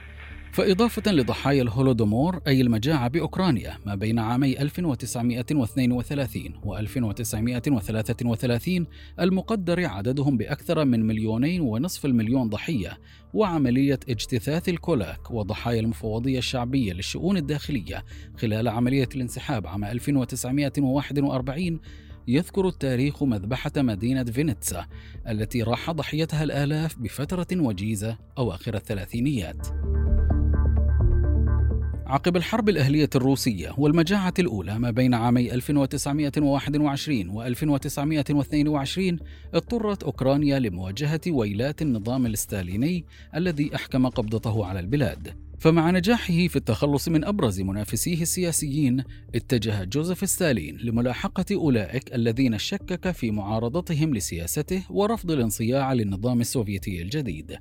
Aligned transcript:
فإضافة 0.55 1.11
لضحايا 1.11 1.61
الهولودومور 1.61 2.41
أي 2.47 2.61
المجاعة 2.61 3.07
بأوكرانيا 3.07 3.77
ما 3.85 3.95
بين 3.95 4.19
عامي 4.19 4.61
1932 4.61 6.53
و 6.63 6.77
1933 6.77 8.87
المقدر 9.19 9.85
عددهم 9.85 10.37
بأكثر 10.37 10.85
من 10.85 11.07
مليونين 11.07 11.61
ونصف 11.61 12.05
المليون 12.05 12.49
ضحية 12.49 12.97
وعملية 13.33 13.99
اجتثاث 14.09 14.69
الكولاك 14.69 15.31
وضحايا 15.31 15.79
المفوضية 15.79 16.37
الشعبية 16.37 16.93
للشؤون 16.93 17.37
الداخلية 17.37 18.05
خلال 18.37 18.67
عملية 18.67 19.09
الانسحاب 19.15 19.67
عام 19.67 19.83
1941 19.83 21.79
يذكر 22.27 22.67
التاريخ 22.67 23.23
مذبحة 23.23 23.71
مدينة 23.77 24.23
فينيتسا 24.23 24.85
التي 25.27 25.63
راح 25.63 25.91
ضحيتها 25.91 26.43
الآلاف 26.43 26.99
بفترة 26.99 27.47
وجيزة 27.53 28.17
أواخر 28.37 28.75
الثلاثينيات. 28.75 29.84
عقب 32.05 32.37
الحرب 32.37 32.69
الأهلية 32.69 33.09
الروسية 33.15 33.73
والمجاعة 33.77 34.33
الأولى 34.39 34.79
ما 34.79 34.91
بين 34.91 35.13
عامي 35.13 35.53
1921 35.53 37.29
و 37.29 37.43
1922 37.43 39.19
اضطرت 39.53 40.03
أوكرانيا 40.03 40.59
لمواجهة 40.59 41.21
ويلات 41.27 41.81
النظام 41.81 42.25
الستاليني 42.25 43.05
الذي 43.35 43.75
أحكم 43.75 44.07
قبضته 44.07 44.65
على 44.65 44.79
البلاد. 44.79 45.33
فمع 45.59 45.91
نجاحه 45.91 46.47
في 46.47 46.55
التخلص 46.55 47.07
من 47.07 47.23
أبرز 47.23 47.61
منافسيه 47.61 48.21
السياسيين 48.21 49.03
اتجه 49.35 49.83
جوزيف 49.83 50.29
ستالين 50.29 50.77
لملاحقة 50.77 51.45
أولئك 51.51 52.15
الذين 52.15 52.57
شكك 52.57 53.11
في 53.11 53.31
معارضتهم 53.31 54.15
لسياسته 54.15 54.83
ورفض 54.89 55.31
الانصياع 55.31 55.93
للنظام 55.93 56.41
السوفيتي 56.41 57.01
الجديد. 57.01 57.57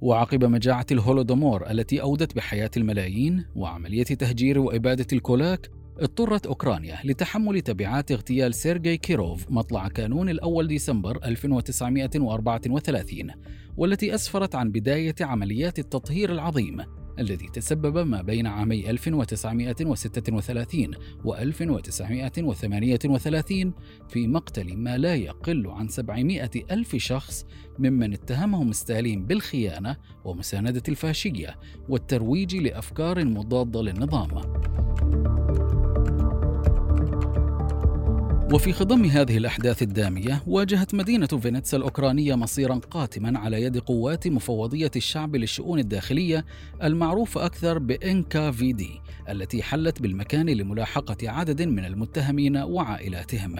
وعقب 0.00 0.44
مجاعة 0.44 0.86
الهولودومور 0.92 1.70
التي 1.70 2.02
أودت 2.02 2.36
بحياة 2.36 2.70
الملايين 2.76 3.44
وعملية 3.56 4.04
تهجير 4.04 4.58
وإبادة 4.58 5.06
الكولاك 5.12 5.70
اضطرت 5.98 6.46
أوكرانيا 6.46 6.98
لتحمل 7.04 7.60
تبعات 7.60 8.12
اغتيال 8.12 8.54
سيرجي 8.54 8.96
كيروف 8.96 9.50
مطلع 9.50 9.88
كانون 9.88 10.28
الأول 10.28 10.66
ديسمبر 10.66 11.24
1934 11.24 13.30
والتي 13.76 14.14
أسفرت 14.14 14.54
عن 14.54 14.70
بداية 14.70 15.14
عمليات 15.20 15.78
التطهير 15.78 16.32
العظيم. 16.32 16.82
الذي 17.18 17.48
تسبب 17.48 17.98
ما 17.98 18.22
بين 18.22 18.46
عامي 18.46 18.90
1936 18.90 20.90
و 21.24 21.34
1938 21.34 23.72
في 24.08 24.26
مقتل 24.26 24.76
ما 24.76 24.98
لا 24.98 25.14
يقل 25.14 25.66
عن 25.66 25.88
700 25.88 26.50
ألف 26.70 26.96
شخص 26.96 27.46
ممن 27.78 28.12
اتهمهم 28.12 28.72
ستالين 28.72 29.26
بالخيانة 29.26 29.96
ومساندة 30.24 30.82
الفاشية 30.88 31.56
والترويج 31.88 32.56
لأفكار 32.56 33.24
مضادة 33.24 33.82
للنظام. 33.82 34.55
وفي 38.52 38.72
خضم 38.72 39.04
هذه 39.04 39.36
الأحداث 39.36 39.82
الدامية 39.82 40.42
واجهت 40.46 40.94
مدينة 40.94 41.26
فينيتسا 41.26 41.76
الأوكرانية 41.76 42.34
مصيرا 42.34 42.80
قاتما 42.90 43.38
على 43.38 43.62
يد 43.62 43.78
قوات 43.78 44.28
مفوضية 44.28 44.90
الشعب 44.96 45.36
للشؤون 45.36 45.78
الداخلية 45.78 46.44
المعروفة 46.82 47.46
أكثر 47.46 47.78
بإنكا 47.78 48.50
في 48.50 48.72
دي 48.72 49.00
التي 49.28 49.62
حلت 49.62 50.02
بالمكان 50.02 50.50
لملاحقة 50.50 51.30
عدد 51.30 51.62
من 51.62 51.84
المتهمين 51.84 52.56
وعائلاتهم. 52.56 53.56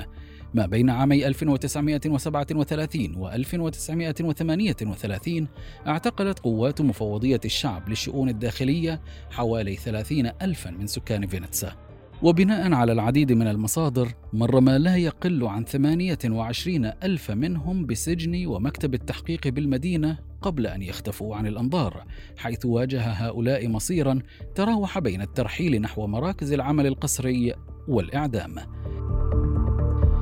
ما 0.55 0.67
بين 0.67 0.91
عامي 0.91 1.27
1937 1.27 3.15
و 3.17 3.29
1938 3.29 5.49
اعتقلت 5.87 6.39
قوات 6.39 6.81
مفوضية 6.81 7.41
الشعب 7.45 7.89
للشؤون 7.89 8.29
الداخلية 8.29 9.01
حوالي 9.31 9.77
30 9.77 10.31
ألفا 10.43 10.71
من 10.71 10.87
سكان 10.87 11.27
فينيتسا 11.27 11.86
وبناء 12.23 12.73
على 12.73 12.93
العديد 12.93 13.33
من 13.33 13.47
المصادر 13.47 14.09
مر 14.33 14.61
ما 14.61 14.79
لا 14.79 14.97
يقل 14.97 15.45
عن 15.45 15.65
28 15.65 16.85
ألف 16.85 17.31
منهم 17.31 17.87
بسجن 17.87 18.47
ومكتب 18.47 18.95
التحقيق 18.95 19.49
بالمدينة 19.49 20.19
قبل 20.43 20.67
أن 20.67 20.83
يختفوا 20.83 21.37
عن 21.37 21.47
الأنظار 21.47 22.05
حيث 22.37 22.67
واجه 22.67 23.01
هؤلاء 23.01 23.69
مصيرا 23.69 24.19
تراوح 24.55 24.99
بين 24.99 25.23
الترحيل 25.23 25.81
نحو 25.81 26.07
مراكز 26.07 26.53
العمل 26.53 26.87
القسري 26.87 27.55
والإعدام. 27.89 28.55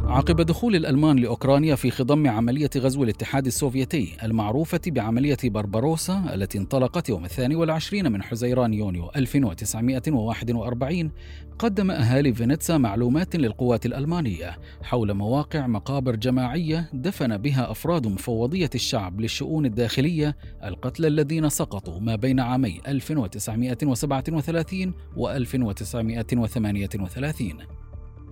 عقب 0.09 0.41
دخول 0.41 0.77
الألمان 0.77 1.17
لأوكرانيا 1.17 1.75
في 1.75 1.91
خضم 1.91 2.29
عملية 2.29 2.71
غزو 2.77 3.05
الاتحاد 3.05 3.47
السوفيتي 3.47 4.17
المعروفة 4.23 4.81
بعملية 4.87 5.37
بربروسا 5.45 6.35
التي 6.35 6.59
انطلقت 6.59 7.09
يوم 7.09 7.25
الثاني 7.25 7.55
والعشرين 7.55 8.13
من 8.13 8.23
حزيران 8.23 8.75
يونيو 8.75 9.11
1941 9.17 11.11
قدم 11.59 11.91
أهالي 11.91 12.35
فينيتسا 12.35 12.79
معلومات 12.79 13.37
للقوات 13.37 13.87
الألمانية 13.87 14.59
حول 14.83 15.15
مواقع 15.15 15.67
مقابر 15.67 16.17
جماعية 16.17 16.91
دفن 16.93 17.37
بها 17.37 17.71
أفراد 17.71 18.07
مفوضية 18.07 18.71
الشعب 18.75 19.21
للشؤون 19.21 19.67
الداخلية 19.67 20.37
القتلى 20.65 21.07
الذين 21.07 21.49
سقطوا 21.49 22.01
ما 22.01 22.17
بين 22.17 22.41
عامي 22.41 22.81
1937 22.89 24.95
و 25.17 25.31
1938 25.31 27.84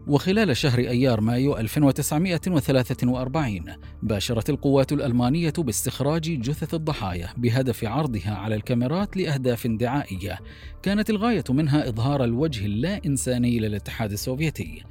وخلال 0.07 0.57
شهر 0.57 0.79
أيار 0.79 1.21
مايو 1.21 1.57
1943 1.57 3.65
باشرت 4.03 4.51
القوات 4.51 4.93
الألمانية 4.93 5.53
باستخراج 5.59 6.41
جثث 6.41 6.75
الضحايا 6.75 7.29
بهدف 7.37 7.85
عرضها 7.85 8.35
على 8.35 8.55
الكاميرات 8.55 9.17
لأهداف 9.17 9.67
دعائية. 9.67 10.39
كانت 10.83 11.11
الغاية 11.11 11.45
منها 11.51 11.89
إظهار 11.89 12.25
الوجه 12.25 12.67
اللا 12.67 13.01
إنساني 13.07 13.59
للاتحاد 13.59 14.13
السوفيتي. 14.13 14.83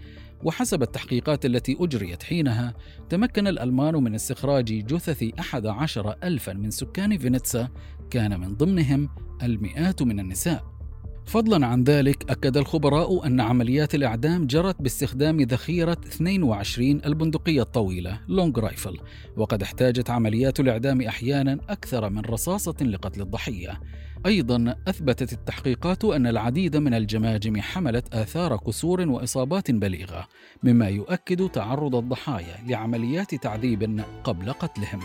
وحسب 0.43 0.81
التحقيقات 0.81 1.45
التي 1.45 1.77
أجريت 1.79 2.23
حينها 2.23 2.73
تمكن 3.09 3.47
الألمان 3.47 3.95
من 3.95 4.15
استخراج 4.15 4.65
جثث 4.65 5.23
أحد 5.39 5.65
عشر 5.65 6.15
ألفا 6.23 6.53
من 6.53 6.71
سكان 6.71 7.17
فينيتسا 7.17 7.69
كان 8.09 8.39
من 8.39 8.55
ضمنهم 8.55 9.09
المئات 9.43 10.01
من 10.01 10.19
النساء. 10.19 10.80
فضلا 11.25 11.67
عن 11.67 11.83
ذلك 11.83 12.31
أكد 12.31 12.57
الخبراء 12.57 13.27
أن 13.27 13.41
عمليات 13.41 13.95
الإعدام 13.95 14.47
جرت 14.47 14.81
باستخدام 14.81 15.41
ذخيرة 15.41 15.97
22 16.07 17.01
البندقية 17.05 17.61
الطويلة 17.61 18.19
Long 18.27 18.59
Rifle 18.59 18.97
وقد 19.37 19.61
احتاجت 19.61 20.09
عمليات 20.09 20.59
الإعدام 20.59 21.01
أحيانا 21.01 21.59
أكثر 21.69 22.09
من 22.09 22.21
رصاصة 22.21 22.75
لقتل 22.81 23.21
الضحية. 23.21 23.79
أيضا 24.25 24.75
أثبتت 24.87 25.33
التحقيقات 25.33 26.05
أن 26.05 26.27
العديد 26.27 26.77
من 26.77 26.93
الجماجم 26.93 27.61
حملت 27.61 28.13
آثار 28.15 28.57
كسور 28.57 29.09
وإصابات 29.09 29.71
بليغة 29.71 30.27
مما 30.63 30.87
يؤكد 30.89 31.49
تعرض 31.49 31.95
الضحايا 31.95 32.55
لعمليات 32.67 33.35
تعذيب 33.35 34.01
قبل 34.23 34.51
قتلهم. 34.51 35.01